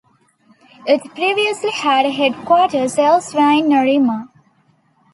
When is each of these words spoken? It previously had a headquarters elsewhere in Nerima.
It 0.87 1.03
previously 1.13 1.69
had 1.69 2.07
a 2.07 2.09
headquarters 2.09 2.97
elsewhere 2.97 3.51
in 3.51 3.65
Nerima. 3.69 4.29